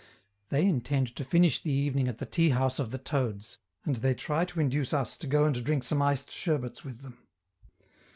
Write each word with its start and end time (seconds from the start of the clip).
They 0.49 0.65
intend 0.65 1.15
to 1.15 1.23
finish 1.23 1.61
the 1.61 1.71
evening 1.71 2.07
at 2.07 2.17
the 2.17 2.25
tea 2.25 2.49
house 2.49 2.79
of 2.79 2.89
the 2.89 2.97
toads, 2.97 3.59
and 3.85 3.97
they 3.97 4.15
try 4.15 4.45
to 4.45 4.59
induce 4.59 4.95
us 4.95 5.15
to 5.19 5.27
go 5.27 5.45
and 5.45 5.63
drink 5.63 5.83
some 5.83 6.01
iced 6.01 6.31
sherbets 6.31 6.83
with 6.83 7.03
them. 7.03 7.19